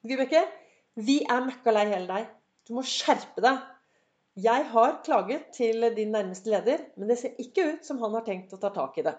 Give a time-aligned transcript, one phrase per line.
[0.00, 0.40] Vibeke,
[0.96, 2.28] vi er møkka lei hele deg.
[2.64, 3.58] Du må skjerpe deg.
[4.40, 8.24] Jeg har klaget til din nærmeste leder, men det ser ikke ut som han har
[8.24, 9.12] tenkt å ta tak i det.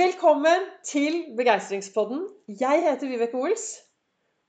[0.00, 2.24] Velkommen til Begeistringspodden.
[2.50, 3.68] Jeg heter Vibeke Ols.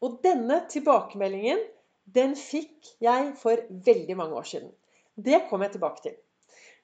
[0.02, 1.61] Og denne tilbakemeldingen
[2.09, 4.73] den fikk jeg for veldig mange år siden.
[5.13, 6.18] Det kommer jeg tilbake til.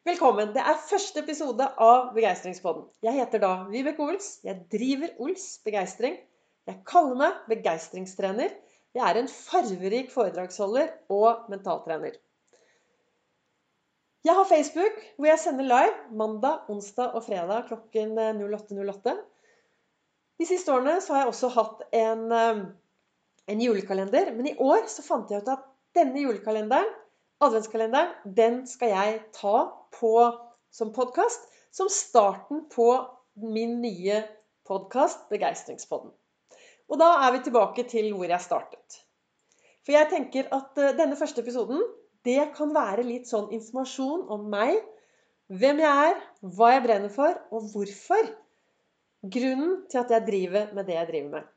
[0.05, 0.53] Velkommen.
[0.53, 2.85] Det er første episode av Begeistringspodden.
[3.01, 4.35] Jeg heter da Vibeke Ols.
[4.45, 6.21] Jeg driver Ols Begeistring.
[6.65, 8.53] Jeg kaller meg begeistringstrener.
[8.95, 12.15] Jeg er en farverik foredragsholder og mentaltrener.
[14.25, 19.13] Jeg har Facebook, hvor jeg sender live mandag, onsdag og fredag klokken 08.08.
[20.41, 22.63] De siste årene har jeg også hatt en, eh,
[23.53, 24.33] en, julekalender.
[24.33, 26.89] Men i år så fant jeg ut at denne julekalenderen,
[27.45, 29.55] adventskalenderen, den skal jeg ta
[29.99, 30.15] på
[30.73, 31.45] som podkast.
[31.71, 32.89] Som starten på
[33.35, 34.23] min nye
[34.65, 36.15] podkast, Begeistringspodden.
[36.91, 38.99] Og da er vi tilbake til hvor jeg startet.
[39.85, 41.81] For jeg tenker at eh, denne første episoden
[42.25, 44.77] det kan være litt sånn informasjon om meg.
[45.53, 46.21] Hvem jeg er,
[46.57, 48.31] hva jeg brenner for, og hvorfor.
[49.35, 51.51] Grunnen til at jeg driver med det jeg driver med.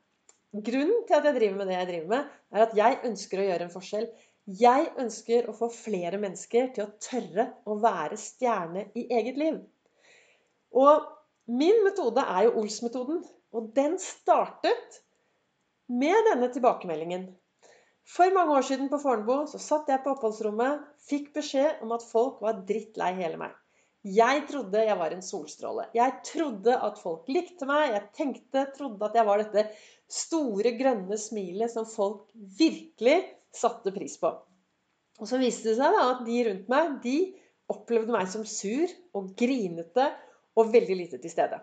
[0.69, 3.47] Grunnen til at jeg driver med det jeg driver med, er at jeg ønsker å
[3.47, 4.07] gjøre en forskjell.
[4.59, 9.59] Jeg ønsker å få flere mennesker til å tørre å være stjerne i eget liv.
[10.73, 11.05] Og
[11.49, 13.21] min metode er jo Ols-metoden.
[13.57, 14.99] Og den startet
[15.89, 17.29] med denne tilbakemeldingen.
[18.09, 22.05] For mange år siden på Fornebu så satt jeg på oppholdsrommet, fikk beskjed om at
[22.05, 23.55] folk var drittlei hele meg.
[24.07, 25.89] Jeg trodde jeg var en solstråle.
[25.93, 27.89] Jeg trodde at folk likte meg.
[27.91, 29.65] Jeg tenkte, trodde at jeg var dette
[30.09, 33.17] store, grønne smilet som folk virkelig
[33.53, 34.31] satte pris på.
[35.19, 37.17] Og så viste det seg da at de rundt meg de
[37.69, 40.07] opplevde meg som sur og grinete
[40.57, 41.59] og veldig lite til stede.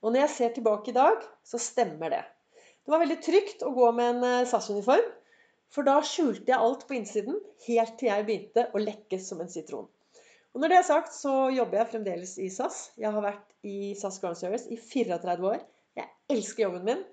[0.00, 2.24] Og når jeg ser tilbake i dag, så stemmer det.
[2.88, 5.08] Det var veldig trygt å gå med en eh, SAS-uniform.
[5.68, 7.34] For da skjulte jeg alt på innsiden,
[7.66, 9.84] helt til jeg begynte å lekke som en sitron.
[10.56, 12.78] Og når det er sagt, så jobber jeg fremdeles i SAS.
[12.96, 15.60] Jeg har vært i SAS Ground Service i 34 år.
[16.00, 17.04] Jeg elsker jobben min.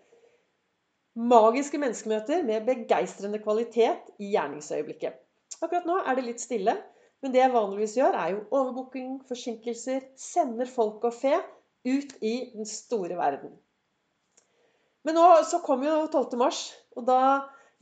[1.28, 5.20] Magiske menneskemøter med begeistrende kvalitet i gjerningsøyeblikket.
[5.60, 6.78] Akkurat nå er det litt stille,
[7.20, 11.36] men det jeg vanligvis gjør, er jo overbooking, forsinkelser, sender folk og fe
[11.84, 13.60] ut i den store verden.
[15.06, 16.38] Men nå så kom jo 12.
[16.42, 16.68] mars,
[16.98, 17.20] og da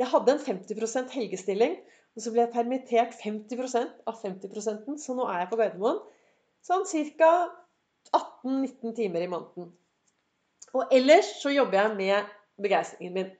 [0.01, 1.75] Jeg hadde en 50% helgestilling.
[2.13, 5.99] Og så ble jeg permittert 50% av 50 så nå er jeg på Gardermoen.
[6.65, 6.85] Sånn
[7.19, 7.29] ca.
[8.13, 9.69] 18-19 timer i måneden.
[10.73, 13.31] Og ellers så jobber jeg med begeistringen min.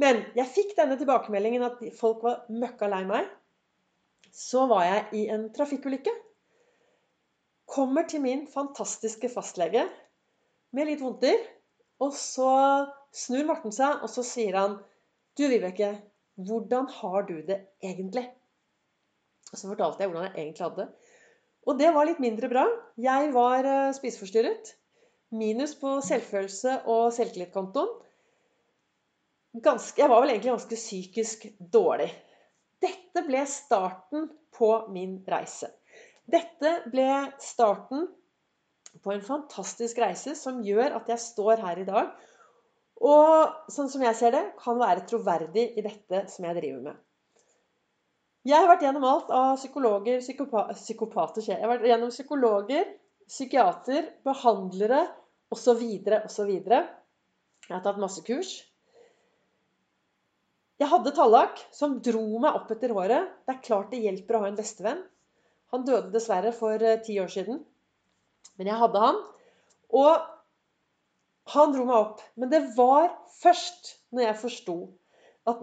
[0.00, 3.28] Men jeg fikk denne tilbakemeldingen at folk var møkka lei meg.
[4.32, 6.14] Så var jeg i en trafikkulykke.
[7.68, 9.84] Kommer til min fantastiske fastlege
[10.72, 11.38] med litt vondter.
[12.02, 12.52] Og så
[13.14, 14.78] snur Morten seg, og så sier han
[15.38, 15.94] Du, Vibeke,
[16.40, 18.24] hvordan har du det egentlig?
[19.52, 21.10] Og så fortalte jeg hvordan jeg egentlig hadde det.
[21.68, 22.64] Og det var litt mindre bra.
[23.00, 24.72] Jeg var eh, spiseforstyrret.
[25.32, 27.92] Minus på selvfølelse og selvtillitkontoen.
[29.54, 32.10] jeg var vel egentlig ganske psykisk dårlig.
[32.82, 35.70] Dette ble starten på min reise.
[36.28, 37.08] Dette ble
[37.40, 38.08] starten
[39.02, 42.12] på en fantastisk reise som gjør at jeg står her i dag
[43.02, 46.98] og sånn som jeg ser det, kan være troverdig i dette som jeg driver med.
[48.46, 52.88] Jeg har vært gjennom alt av psykologer, psykopa psykopater Jeg har vært gjennom psykologer,
[53.26, 55.04] psykiater, behandlere
[55.54, 55.82] osv.
[56.18, 56.52] osv.
[56.52, 58.54] Jeg har tatt masse kurs.
[60.82, 63.30] Jeg hadde tallak som dro meg opp etter håret.
[63.46, 65.04] Det er klart det hjelper å ha en bestevenn.
[65.74, 67.62] Han døde dessverre for eh, ti år siden.
[68.58, 69.20] Men jeg hadde han.
[69.92, 72.22] Og han dro meg opp.
[72.38, 74.76] Men det var først når jeg forsto
[75.50, 75.62] at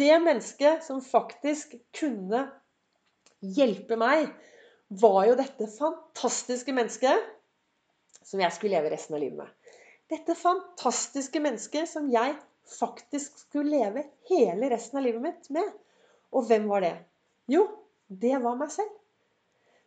[0.00, 2.46] det mennesket som faktisk kunne
[3.44, 4.30] hjelpe meg,
[4.88, 7.32] var jo dette fantastiske mennesket
[8.26, 9.72] som jeg skulle leve resten av livet med.
[10.10, 12.36] Dette fantastiske mennesket som jeg
[12.70, 15.66] faktisk skulle leve hele resten av livet mitt med.
[16.34, 16.94] Og hvem var det?
[17.50, 17.66] Jo,
[18.06, 18.90] det var meg selv.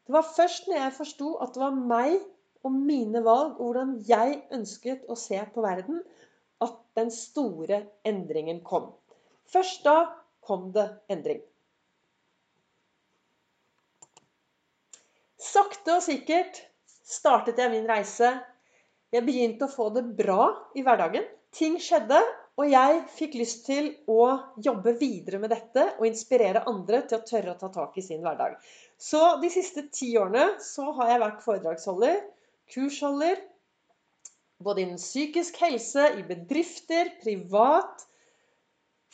[0.10, 2.16] Det var først når jeg forsto at det var meg
[2.66, 6.00] og mine valg, og hvordan jeg ønsket å se på verden,
[6.66, 8.88] at den store endringen kom.
[9.54, 10.00] Først da
[10.42, 11.44] kom det endring.
[15.38, 16.58] Sakte og sikkert
[17.06, 18.34] startet jeg min reise.
[19.14, 21.30] Jeg begynte å få det bra i hverdagen.
[21.54, 22.18] Ting skjedde,
[22.60, 24.24] og jeg fikk lyst til å
[24.60, 28.20] jobbe videre med dette og inspirere andre til å tørre å ta tak i sin
[28.26, 28.58] hverdag.
[29.00, 32.20] Så de siste ti årene så har jeg vært foredragsholder
[32.74, 33.40] kursholder,
[34.64, 38.06] både innen psykisk helse, i bedrifter, privat,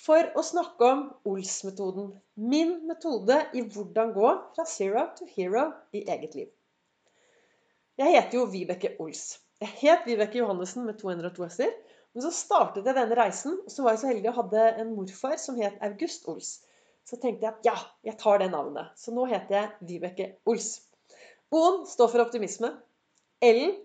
[0.06, 2.12] for å snakke om Ols-metoden.
[2.36, 6.50] Min metode i hvordan gå fra zero to hero i eget liv.
[7.96, 9.38] Jeg heter jo Vibeke Ols.
[9.62, 11.72] Jeg het Vibeke Johannessen med 202 s-er.
[12.16, 14.94] Men så startet jeg denne reisen, og så var jeg så heldig å hadde en
[14.96, 16.52] morfar som het August Ols.
[17.06, 17.76] Så tenkte jeg at ja,
[18.08, 18.94] jeg tar det navnet.
[18.98, 20.70] Så nå heter jeg Vibeke Ols.
[21.52, 22.72] O-en står for optimisme.
[23.44, 23.76] L-en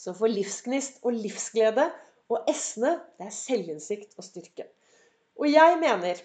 [0.00, 1.88] står for livsgnist og livsglede.
[2.32, 4.68] Og S-ene det er selvinnsikt og styrke.
[5.42, 6.22] Og jeg mener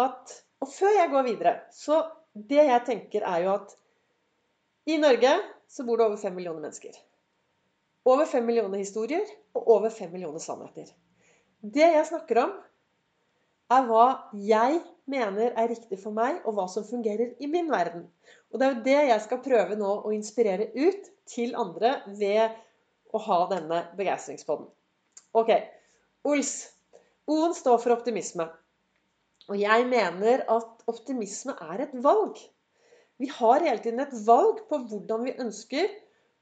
[0.00, 2.02] at Og før jeg går videre, så
[2.36, 3.70] det jeg tenker, er jo at
[4.92, 5.30] i Norge
[5.72, 6.92] så bor det over fem millioner mennesker.
[8.10, 10.88] Over fem millioner historier og over fem millioner sannheter.
[11.60, 12.54] Det jeg snakker om,
[13.70, 14.80] er hva jeg
[15.10, 18.06] mener er riktig for meg, og hva som fungerer i min verden.
[18.50, 22.56] Og det er jo det jeg skal prøve nå å inspirere ut til andre ved
[23.14, 24.66] å ha denne begeistringspodden.
[25.38, 25.52] Ok.
[26.26, 26.54] Ols.
[27.30, 28.48] O-en står for optimisme.
[29.50, 32.38] Og jeg mener at optimisme er et valg.
[33.20, 35.90] Vi har hele tiden et valg på hvordan vi ønsker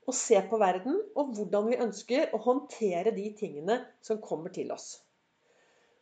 [0.08, 4.72] å se på verden, og hvordan vi ønsker å håndtere de tingene som kommer til
[4.72, 5.02] oss.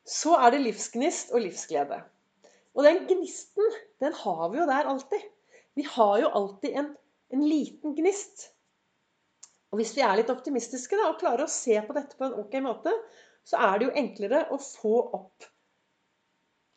[0.06, 1.99] Så er det livsgnist og livsglede.
[2.76, 3.73] Og den gnisten,
[4.03, 5.25] den har vi jo der alltid.
[5.75, 6.93] Vi har jo alltid en,
[7.35, 8.50] en liten gnist.
[9.73, 12.37] Og hvis vi er litt optimistiske da, og klarer å se på dette på en
[12.44, 12.93] ok måte,
[13.47, 15.49] så er det jo enklere å få opp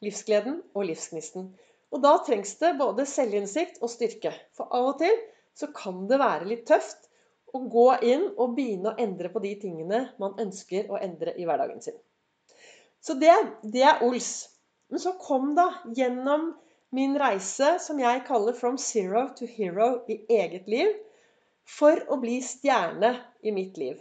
[0.05, 1.51] livsgleden og livsgnisten.
[1.93, 4.33] Og da trengs det både selvinnsikt og styrke.
[4.57, 5.15] For av og til
[5.57, 7.08] så kan det være litt tøft
[7.53, 11.47] å gå inn og begynne å endre på de tingene man ønsker å endre i
[11.49, 11.97] hverdagen sin.
[13.01, 14.49] Så det, det er Ols.
[14.89, 16.51] Men så kom da gjennom
[16.95, 20.95] min reise som jeg kaller 'From zero to hero' i eget liv,
[21.77, 23.11] for å bli stjerne
[23.43, 23.99] i mitt liv.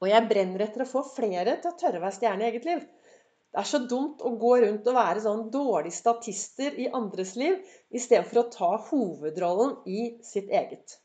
[0.00, 2.64] Og jeg brenner etter å få flere til å tørre å være stjerne i eget
[2.68, 2.80] liv.
[3.54, 7.60] Det er så dumt å gå rundt og være sånn dårlige statister i andres liv,
[7.94, 10.98] istedenfor å ta hovedrollen i sitt eget.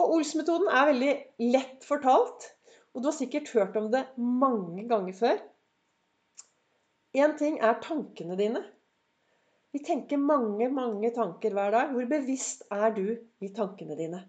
[0.00, 1.14] Og Ols-metoden er veldig
[1.52, 2.46] lett fortalt,
[2.92, 5.42] og du har sikkert hørt om det mange ganger før.
[7.12, 8.62] Én ting er tankene dine.
[9.72, 11.92] Vi tenker mange, mange tanker hver dag.
[11.92, 13.04] Hvor bevisst er du
[13.44, 14.22] i tankene dine?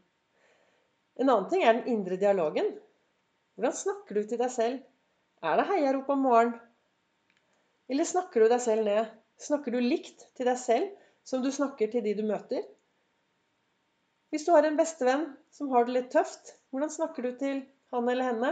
[1.20, 2.72] En annen ting er den indre dialogen.
[3.56, 4.84] Hvordan snakker du til deg selv?
[5.44, 6.60] Er det heiarop om morgenen?
[7.92, 9.12] Eller snakker du deg selv ned?
[9.44, 10.92] Snakker du likt til deg selv
[11.28, 12.64] som du snakker til de du møter?
[14.34, 17.60] Hvis du har en bestevenn som har det litt tøft, hvordan snakker du til
[17.94, 18.48] han eller henne?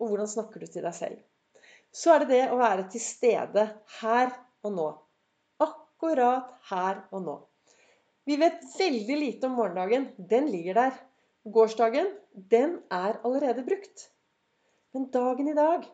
[0.00, 1.18] Og hvordan snakker du til deg selv?
[1.92, 3.66] Så er det det å være til stede
[3.98, 4.32] her
[4.64, 4.86] og nå.
[5.60, 7.34] Akkurat her og nå.
[8.24, 10.08] Vi vet veldig lite om morgendagen.
[10.16, 10.96] Den ligger der.
[11.52, 14.08] Gårsdagen, den er allerede brukt.
[14.96, 15.84] Men dagen i dag,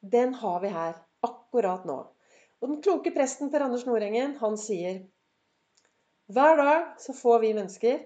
[0.00, 0.96] den har vi her
[1.28, 2.00] akkurat nå.
[2.64, 5.02] Og den kloke presten Per Anders Nordengen, han sier
[6.32, 7.98] hver dag så får vi mennesker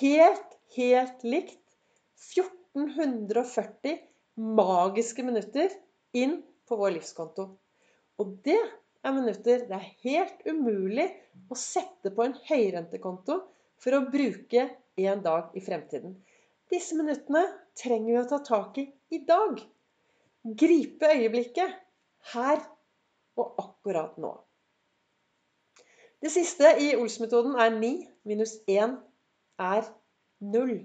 [0.00, 1.58] helt, helt likt
[2.32, 3.98] 1440
[4.34, 5.68] magiske minutter
[6.16, 7.48] inn på vår livskonto.
[8.20, 8.60] Og det
[9.02, 11.08] er minutter det er helt umulig
[11.50, 13.40] å sette på en høyrentekonto
[13.82, 14.68] for å bruke
[15.02, 16.14] en dag i fremtiden.
[16.70, 17.42] Disse minuttene
[17.78, 19.60] trenger vi å ta tak i i dag.
[20.42, 21.74] Gripe øyeblikket
[22.32, 22.62] her
[23.38, 24.32] og akkurat nå.
[26.22, 27.92] Det siste i Ols-metoden er 9
[28.28, 28.96] minus 1
[29.62, 29.88] er
[30.52, 30.76] 0.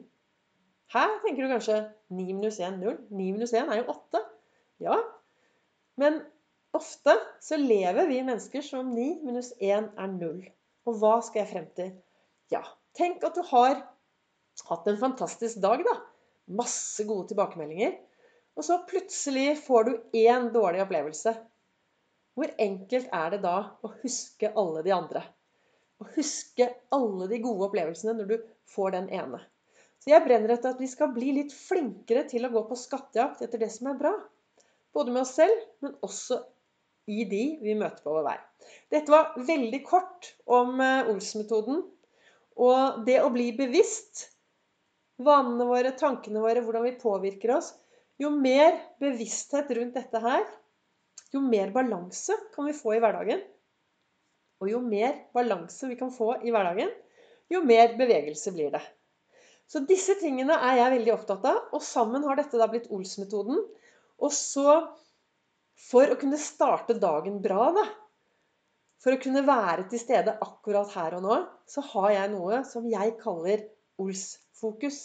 [0.94, 1.78] Her tenker du kanskje
[2.14, 2.98] 9 minus 1 0.
[3.10, 4.24] 9 minus 1 er jo 8.
[4.86, 4.98] Ja,
[5.98, 6.22] men
[6.78, 10.42] ofte så lever vi mennesker som 9 minus 1 er 0.
[10.88, 11.94] Og hva skal jeg frem til?
[12.54, 12.62] Ja,
[12.96, 13.82] tenk at du har
[14.68, 15.96] hatt en fantastisk dag, da.
[16.58, 17.98] Masse gode tilbakemeldinger.
[18.58, 21.34] Og så plutselig får du én dårlig opplevelse.
[22.38, 25.24] Hvor enkelt er det da å huske alle de andre?
[25.98, 28.36] Å huske alle de gode opplevelsene når du
[28.74, 29.40] får den ene.
[30.04, 33.42] Så jeg brenner etter at vi skal bli litt flinkere til å gå på skattejakt
[33.46, 34.14] etter det som er bra.
[34.94, 36.40] Både med oss selv, men også
[37.08, 38.38] i de vi møter på vår vei.
[38.94, 41.82] Dette var veldig kort om eh, Ols-metoden.
[42.58, 44.28] Og det å bli bevisst
[45.24, 47.74] vanene våre, tankene våre, hvordan vi påvirker oss.
[48.22, 50.46] Jo mer bevissthet rundt dette her,
[51.34, 53.44] jo mer balanse kan vi få i hverdagen.
[54.64, 56.90] Og jo mer balanse vi kan få i hverdagen,
[57.54, 58.82] jo mer bevegelse blir det.
[59.68, 63.60] Så disse tingene er jeg veldig opptatt av, og sammen har dette da blitt Ols-metoden.
[64.24, 64.80] Og så,
[65.90, 67.86] for å kunne starte dagen bra, da,
[69.04, 71.38] for å kunne være til stede akkurat her og nå,
[71.70, 73.68] så har jeg noe som jeg kaller
[74.02, 75.02] Ols-fokus.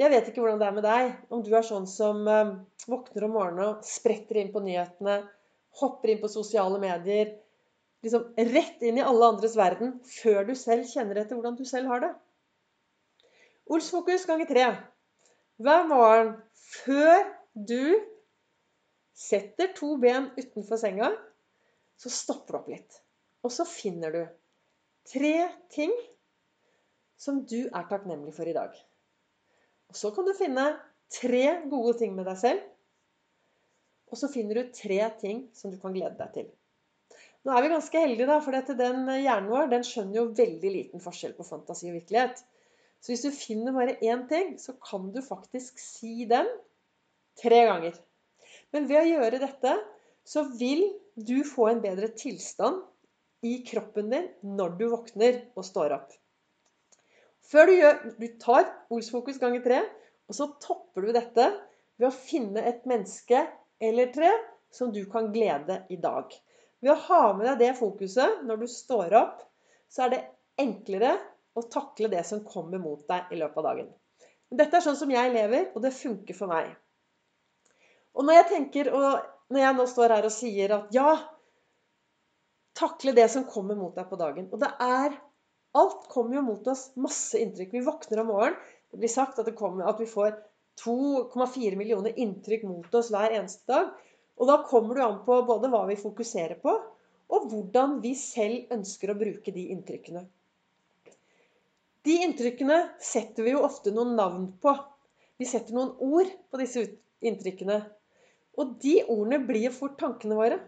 [0.00, 2.54] Jeg vet ikke hvordan det er med deg, om du er sånn som eh,
[2.88, 5.18] våkner om morgenen og spretter inn på nyhetene,
[5.82, 7.34] hopper inn på sosiale medier,
[8.04, 11.90] liksom rett inn i alle andres verden før du selv kjenner etter hvordan du selv
[11.92, 12.12] har det.
[13.70, 14.68] Olsfokus ganger tre.
[15.60, 18.00] Hver morgen før du
[19.20, 21.10] setter to ben utenfor senga,
[22.00, 23.00] så stopper du opp litt.
[23.44, 24.22] Og så finner du
[25.10, 25.34] tre
[25.72, 25.92] ting
[27.20, 28.72] som du er takknemlig for i dag.
[29.92, 30.70] Og så kan du finne
[31.12, 32.64] tre gode ting med deg selv.
[34.10, 36.48] Og så finner du tre ting som du kan glede deg til.
[37.44, 41.00] Nå er vi ganske heldige, da, for den hjernen vår den skjønner jo veldig liten
[41.00, 42.42] forskjell på fantasi og virkelighet.
[43.00, 46.48] Så hvis du finner bare én ting, så kan du faktisk si den
[47.40, 47.96] tre ganger.
[48.74, 49.72] Men ved å gjøre dette,
[50.28, 50.84] så vil
[51.16, 52.82] du få en bedre tilstand
[53.46, 56.12] i kroppen din når du våkner og står opp.
[57.50, 59.80] Før du gjør Du tar Olsfokus ganger tre,
[60.28, 61.48] og så topper du dette
[61.96, 63.40] ved å finne et menneske
[63.80, 64.28] eller tre
[64.70, 66.28] som du kan glede i dag.
[66.80, 69.42] Ved å ha med deg det fokuset når du står opp,
[69.90, 70.20] så er det
[70.60, 71.16] enklere
[71.58, 73.90] å takle det som kommer mot deg i løpet av dagen.
[74.50, 76.72] Dette er sånn som jeg lever, og det funker for meg.
[78.18, 81.10] Og når jeg tenker, og når jeg nå står her og sier at ja,
[82.80, 84.48] takle det som kommer mot deg på dagen.
[84.50, 85.18] Og det er
[85.78, 86.88] Alt kommer jo mot oss.
[86.98, 87.76] Masse inntrykk.
[87.76, 88.56] Vi våkner om morgenen.
[88.90, 90.32] Det blir sagt at, kommer, at vi får
[90.82, 93.92] 2,4 millioner inntrykk mot oss hver eneste dag.
[94.40, 96.72] Og da kommer det an på både hva vi fokuserer på,
[97.30, 100.24] og hvordan vi selv ønsker å bruke de inntrykkene.
[102.08, 104.72] De inntrykkene setter vi jo ofte noen navn på.
[105.36, 106.86] Vi setter noen ord på disse
[107.20, 107.82] inntrykkene.
[108.58, 110.58] Og de ordene blir fort tankene våre.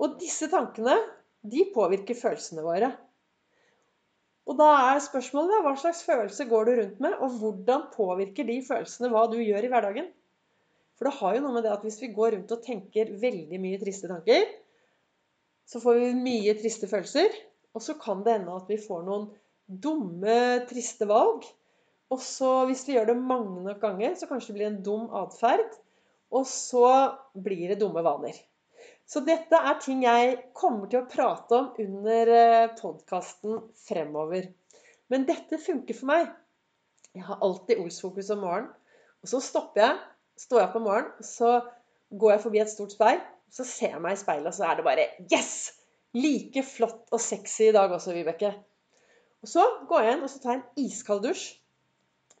[0.00, 0.96] Og disse tankene,
[1.44, 2.88] de påvirker følelsene våre.
[4.48, 8.58] Og da er spørsmålet hva slags følelse går du rundt med, og hvordan påvirker de
[8.64, 10.08] følelsene hva du gjør i hverdagen?
[10.98, 13.60] For det har jo noe med det at hvis vi går rundt og tenker veldig
[13.62, 14.44] mye triste tanker,
[15.68, 17.32] så får vi mye triste følelser.
[17.72, 19.30] Og så kan det hende at vi får noen
[19.66, 20.36] dumme,
[20.68, 21.46] triste valg.
[22.12, 25.06] Og så hvis vi gjør det mange nok ganger, så kanskje det blir en dum
[25.22, 25.78] atferd.
[26.32, 26.86] Og så
[27.32, 28.36] blir det dumme vaner.
[29.08, 34.46] Så dette er ting jeg kommer til å prate om under eh, podkasten fremover.
[35.12, 36.30] Men dette funker for meg.
[37.12, 38.70] Jeg har alltid Ols-fokus om morgenen.
[39.22, 39.98] Og så stopper jeg,
[40.40, 41.60] står jeg opp om morgenen, så
[42.18, 43.20] går jeg forbi et stort speil.
[43.52, 45.72] Så ser jeg meg i speilet, og så er det bare Yes!
[46.12, 48.50] Like flott og sexy i dag også, Vibeke.
[49.42, 51.46] Og så går jeg inn og så tar jeg en iskald dusj.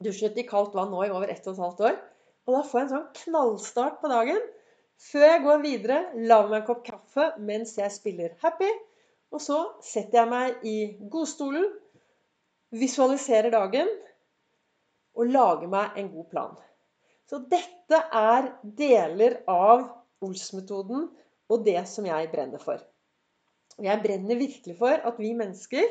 [0.04, 1.96] Dusjet i kaldt vann nå i over ett og et halvt år.
[2.46, 4.42] Og da får jeg en sånn knallstart på dagen.
[5.02, 8.68] Før jeg går videre, lager meg en kopp kaffe mens jeg spiller happy.
[9.32, 10.76] Og så setter jeg meg i
[11.10, 11.64] godstolen,
[12.76, 13.88] visualiserer dagen
[15.16, 16.54] og lager meg en god plan.
[17.32, 19.86] Så dette er deler av
[20.20, 21.06] Ols-metoden
[21.48, 22.82] og det som jeg brenner for.
[23.80, 25.86] Jeg brenner virkelig for at vi mennesker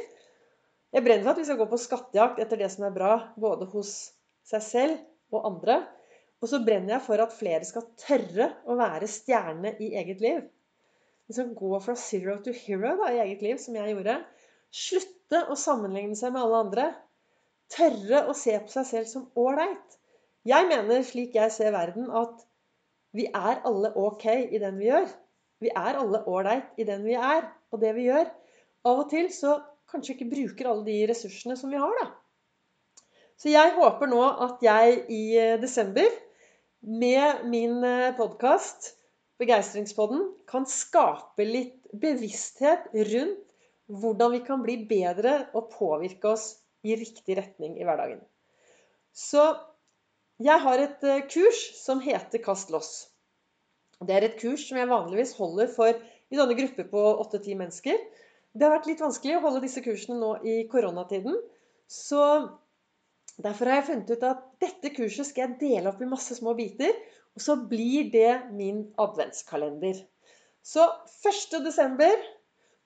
[0.92, 3.66] Jeg brenner for at vi skal gå på skattejakt etter det som er bra, både
[3.72, 3.94] hos
[4.46, 5.80] seg selv og andre.
[6.44, 10.44] Og så brenner jeg for at flere skal tørre å være stjerne i eget liv.
[11.32, 14.18] Liksom gå fra zero to hero da, i eget liv, som jeg gjorde.
[14.84, 16.88] Slutte å sammenligne seg med alle andre.
[17.72, 20.01] Tørre å se på seg selv som ålreit.
[20.48, 22.40] Jeg mener, slik jeg ser verden, at
[23.14, 25.10] vi er alle ok i den vi gjør.
[25.62, 28.26] Vi er alle ålreit i den vi er, og det vi gjør.
[28.90, 29.60] Av og til så
[29.92, 32.10] kanskje ikke bruker alle de ressursene som vi har, da.
[33.38, 36.10] Så jeg håper nå at jeg i eh, desember
[36.82, 38.96] med min eh, podkast,
[39.42, 43.48] Begeistringspodden, kan skape litt bevissthet rundt
[43.90, 46.46] hvordan vi kan bli bedre og påvirke oss
[46.86, 48.22] i riktig retning i hverdagen.
[49.12, 49.42] Så
[50.42, 52.92] jeg har et eh, kurs som heter Kast loss.
[54.02, 58.00] Det er et kurs som jeg vanligvis holder for i sånne grupper på 8-10 mennesker.
[58.52, 61.38] Det har vært litt vanskelig å holde disse kursene nå i koronatiden.
[61.92, 62.24] Så
[63.42, 66.54] Derfor har jeg funnet ut at dette kurset skal jeg dele opp i masse små
[66.58, 66.92] biter.
[67.36, 70.02] Og så blir det min adventskalender.
[70.62, 70.84] Så
[71.26, 71.62] 1.
[71.66, 72.12] desember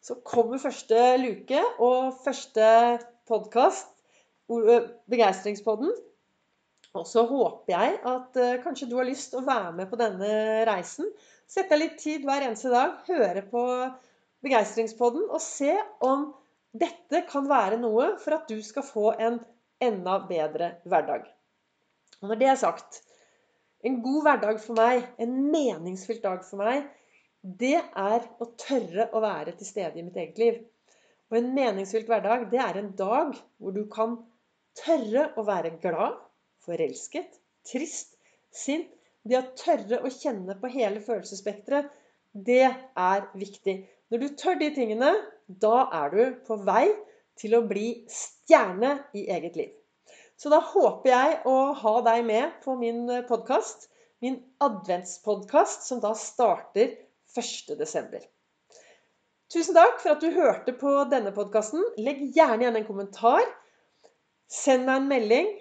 [0.06, 2.68] så kommer første luke og første
[3.28, 3.90] podkast,
[4.46, 5.90] Begeistringspodden.
[6.96, 10.00] Og så håper jeg at uh, kanskje du har lyst til å være med på
[10.00, 10.30] denne
[10.68, 11.10] reisen.
[11.48, 13.64] Sett deg litt tid hver eneste dag, høre på
[14.46, 15.74] Begeistringspodden og se
[16.06, 16.30] om
[16.76, 19.40] dette kan være noe for at du skal få en
[19.84, 21.26] enda bedre hverdag.
[22.22, 23.02] Og når det er sagt
[23.86, 26.88] En god hverdag for meg, en meningsfylt dag for meg,
[27.46, 30.56] det er å tørre å være til stede i mitt eget liv.
[31.30, 34.16] Og en meningsfylt hverdag, det er en dag hvor du kan
[34.80, 36.18] tørre å være glad
[36.66, 38.18] forelsket, trist,
[38.54, 38.92] sint.
[39.26, 41.88] Det å tørre å kjenne på hele følelsesspekteret,
[42.36, 43.80] det er viktig.
[44.14, 45.16] Når du tør de tingene,
[45.48, 46.92] da er du på vei
[47.40, 49.72] til å bli stjerne i eget liv.
[50.38, 53.90] Så da håper jeg å ha deg med på min podkast.
[54.24, 56.94] Min adventspodkast, som da starter
[57.36, 58.24] 1.12.
[59.52, 61.84] Tusen takk for at du hørte på denne podkasten.
[62.02, 63.44] Legg gjerne igjen en kommentar.
[64.52, 65.52] Send meg en melding.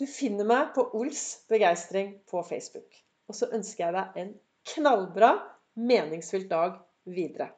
[0.00, 2.96] Du finner meg på Ols begeistring på Facebook.
[3.30, 4.32] Og så ønsker jeg deg en
[4.74, 5.30] knallbra,
[5.78, 7.52] meningsfylt dag videre.